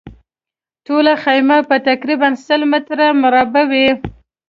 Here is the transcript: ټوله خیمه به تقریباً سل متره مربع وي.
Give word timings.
ټوله 0.85 1.13
خیمه 1.23 1.57
به 1.67 1.77
تقریباً 1.89 2.29
سل 2.45 2.61
متره 2.71 3.07
مربع 3.21 3.63
وي. 3.71 3.87